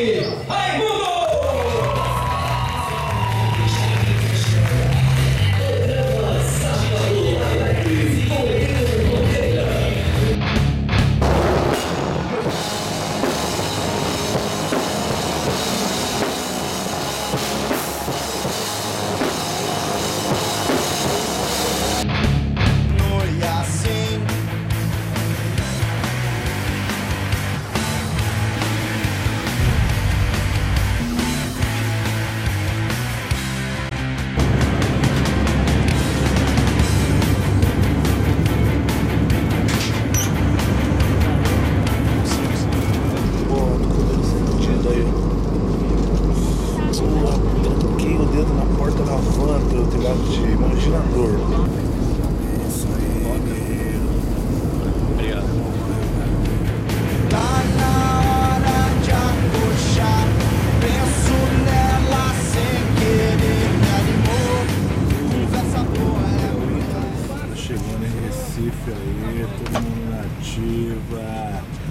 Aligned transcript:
Brasil! 0.00 0.59
Pelo 49.18 49.86
telhado 49.88 50.22
de 50.22 50.40
imaginador. 50.52 51.34
Isso 52.68 52.86
aí. 52.94 53.26
Obrigado. 55.12 55.48
Tá 57.28 57.62
na 57.76 57.94
hora 58.30 58.78
de. 59.02 59.10
Penso 60.80 61.36
nela 61.64 62.26
sem 62.52 62.80
querer, 62.98 63.68
me 63.80 63.90
animou. 63.98 64.58
Conversa 65.32 65.80
boa 65.82 66.24
é 66.30 66.54
Tá 67.28 67.56
chegando 67.56 68.04
em 68.04 68.14
Recife 68.26 68.90
aí, 68.90 69.46
todo 69.58 69.82
mundo 69.82 70.04
nativa. 70.10 71.26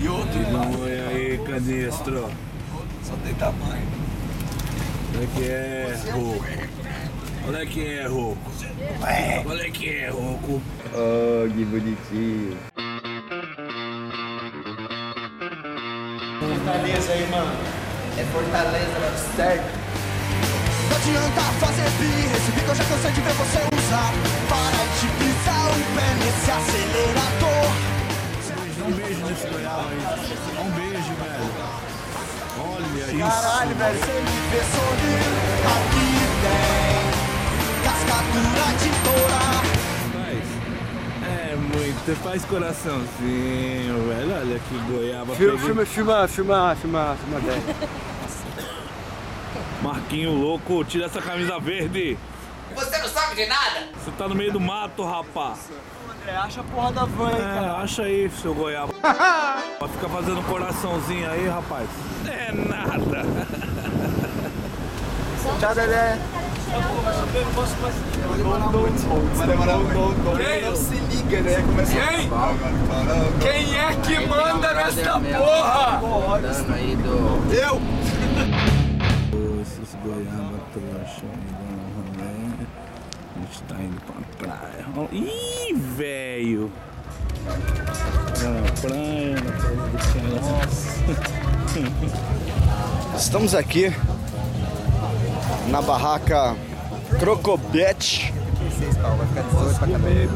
E 0.00 0.08
outro 0.08 0.40
Oi 0.82 0.94
aí, 1.00 1.38
canistro. 1.46 2.28
Só 3.04 3.14
tem 3.24 3.34
tamanho. 3.34 3.86
Olha 5.16 5.26
que 5.28 5.44
é, 5.44 5.96
Rouco. 6.12 6.83
Olha 7.46 7.66
que 7.66 7.86
é, 7.86 8.06
Rouco. 8.06 8.38
Olha 9.46 9.70
que 9.70 9.88
é, 9.88 10.08
Rouco. 10.08 10.62
Oh, 10.94 11.46
que 11.52 11.64
bonitinho. 11.66 12.56
Fortaleza 16.40 17.12
aí, 17.12 17.28
mano. 17.30 17.52
É 18.16 18.24
Fortaleza, 18.32 18.98
mano, 18.98 19.18
certo? 19.36 19.84
Não 20.88 20.96
adianta 20.96 21.40
fazer 21.60 21.90
birra, 21.98 22.36
esse 22.36 22.50
beat 22.52 22.68
eu 22.68 22.74
já 22.74 22.84
cansei 22.84 23.12
de 23.12 23.20
ver 23.20 23.32
você 23.34 23.58
usar. 23.76 24.12
Para 24.48 24.84
de 25.00 25.06
pisar 25.18 25.68
o 25.68 25.72
pé 25.94 26.08
nesse 26.24 26.50
acelerador. 26.50 27.68
Dá 28.78 28.84
um 28.86 28.92
beijo 28.92 29.20
nesse 29.26 29.46
goiaba 29.48 29.90
aí. 29.90 30.00
Dá 30.54 30.60
um 30.62 30.70
beijo, 30.70 31.12
velho. 31.20 31.48
Olha 32.56 33.04
isso. 33.04 33.18
Caralho, 33.18 33.74
velho, 33.74 33.98
você 33.98 34.12
me 34.12 34.36
vê 34.50 34.62
sorrir. 34.72 35.93
Faz. 40.12 40.42
É 41.22 41.56
muito. 41.56 42.16
Faz 42.22 42.44
coraçãozinho, 42.44 44.08
velho. 44.08 44.34
Olha 44.40 44.58
que 44.58 44.78
goiaba. 44.92 45.34
Filma, 45.34 45.58
filma, 45.58 45.86
filma, 45.86 46.28
filma, 46.28 46.76
filma, 46.76 47.16
filma. 47.16 47.40
Marquinho 49.82 50.32
louco, 50.32 50.84
tira 50.84 51.06
essa 51.06 51.20
camisa 51.20 51.58
verde. 51.58 52.16
Você 52.74 52.98
não 52.98 53.08
sabe 53.08 53.36
de 53.36 53.46
nada? 53.46 53.88
Você 54.02 54.10
tá 54.12 54.26
no 54.26 54.34
meio 54.34 54.50
do 54.52 54.60
mato, 54.60 55.04
rapá. 55.04 55.54
André, 56.10 56.36
acha 56.36 56.60
a 56.60 56.64
porra 56.64 56.92
da 56.92 57.04
van 57.04 57.28
aí, 57.28 57.40
É, 57.40 57.82
acha 57.82 58.02
aí, 58.02 58.30
seu 58.40 58.54
goiaba. 58.54 58.92
Vai 59.78 59.88
ficar 59.88 60.08
fazendo 60.08 60.42
coraçãozinho 60.48 61.30
aí, 61.30 61.46
rapaz. 61.48 61.88
É 62.26 62.50
nada. 62.52 63.24
Tchau, 65.60 65.74
Dedé. 65.74 66.18
Vai 69.34 69.46
demorar 69.46 69.76
muito. 69.78 70.36
Quem? 70.36 70.62
Não 70.62 70.76
se 70.76 70.94
liga, 70.94 71.40
né? 71.42 71.62
Começa 71.62 71.92
Quem? 71.92 72.30
Quem 73.40 73.78
é 73.78 73.94
que 73.96 74.26
manda 74.26 74.74
nessa 74.74 75.20
porra? 75.20 76.00
Eu! 77.52 77.80
Esses 79.62 79.94
goiaba 80.02 80.58
trouxa 80.72 81.26
me 81.26 81.50
dão 81.52 81.74
um 81.74 81.88
rolê. 81.96 82.34
A 83.34 83.40
gente 83.40 83.62
tá 83.62 83.76
indo 83.76 84.00
pra 84.06 84.16
praia. 84.38 84.84
Ih, 85.12 85.74
velho. 85.74 86.72
Na 87.44 88.62
praia, 88.80 89.34
na 89.34 89.50
do 89.70 89.96
Nossa. 90.40 91.04
Estamos 93.16 93.54
aqui 93.54 93.92
na 95.68 95.80
barraca 95.80 96.56
Crocobete. 97.24 98.34
Vai 99.00 99.26
ficar 99.28 99.42
18 99.44 99.78
pra 99.78 99.88
caber. 99.88 100.28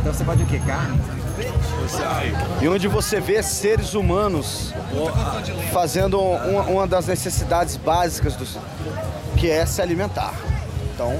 Então 0.00 0.12
você 0.12 0.24
pode 0.24 0.42
o 0.42 0.46
quê? 0.46 0.60
Carne? 0.66 1.00
E 2.60 2.68
onde 2.68 2.88
você 2.88 3.20
vê 3.20 3.40
seres 3.44 3.94
humanos 3.94 4.74
fazendo 5.72 6.18
uma, 6.20 6.62
uma 6.62 6.86
das 6.88 7.06
necessidades 7.06 7.76
básicas 7.76 8.34
do, 8.34 8.44
que 9.36 9.48
é 9.48 9.64
se 9.66 9.80
alimentar. 9.80 10.34
Então, 10.92 11.16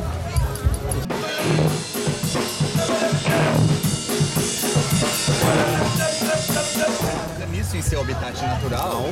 Nisso 7.52 7.76
em 7.76 7.82
seu 7.82 8.00
habitat 8.00 8.42
natural, 8.44 9.04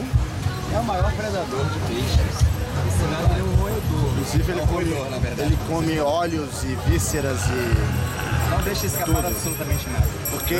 é 0.75 0.79
o 0.79 0.85
maior 0.85 1.13
predador 1.13 1.65
de 1.67 1.79
peixes. 1.87 2.45
Esse 2.89 3.05
nada 3.13 3.33
ele 3.35 3.41
é 3.41 3.43
um. 3.45 3.64
Inclusive 4.13 4.53
ele 4.53 4.61
come, 4.63 4.73
roedor, 4.91 5.11
na 5.11 5.19
verdade. 5.19 5.43
ele 5.43 5.59
come 5.69 6.01
óleos 6.01 6.63
e 6.65 6.77
vísceras 6.89 7.41
e 7.47 8.51
Não 8.51 8.63
deixa 8.63 8.87
escapar 8.87 9.25
absolutamente 9.27 9.89
nada. 9.91 10.07
porque 10.31 10.57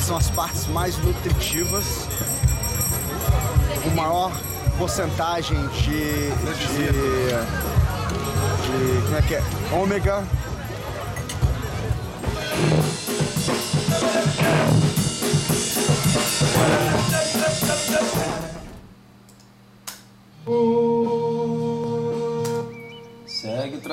são 0.00 0.16
as 0.16 0.30
partes 0.30 0.66
mais 0.68 0.96
nutritivas, 0.98 2.06
com 3.82 3.90
maior 3.90 4.32
porcentagem 4.78 5.56
de, 5.68 6.30
de, 6.30 6.88
de 8.62 9.02
como 9.04 9.16
é 9.16 9.22
que 9.22 9.34
é? 9.34 9.42
Ômega. 9.72 10.24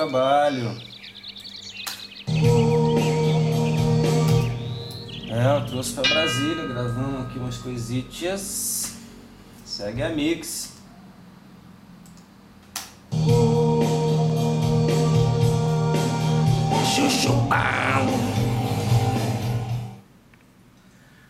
Trabalho. 0.04 0.76
É, 5.30 5.56
eu 5.56 5.66
trouxe 5.66 5.94
pra 5.94 6.02
Brasília, 6.02 6.66
gravando 6.66 7.22
aqui 7.22 7.38
umas 7.38 7.56
coisitas. 7.56 8.96
Segue 9.64 10.02
a 10.02 10.10
mix. 10.10 10.72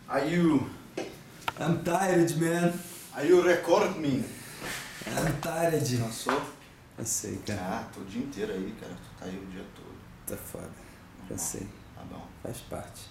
Are 0.09 0.31
you, 0.31 0.71
I'm 1.59 1.83
tired, 1.83 2.37
man. 2.39 2.73
are 3.17 3.27
you 3.27 3.43
record 3.43 3.99
me? 3.99 4.25
I'm 5.07 5.41
tired. 5.41 5.83
Cansou? 5.83 6.54
Eu 6.97 7.05
sei, 7.05 7.39
cara. 7.39 7.61
Ah, 7.61 7.89
tô 7.93 8.01
o 8.01 8.05
dia 8.05 8.23
inteiro 8.23 8.53
aí, 8.53 8.77
cara. 8.81 8.95
Tu 8.95 9.19
tá 9.19 9.25
aí 9.27 9.37
o 9.37 9.47
dia 9.51 9.65
todo. 9.75 9.95
Tá 10.27 10.37
foda. 10.37 10.71
Eu 11.29 11.39
sei. 11.39 11.69
Tá 11.95 12.03
bom. 12.05 12.27
Faz 12.43 12.59
parte. 12.61 13.11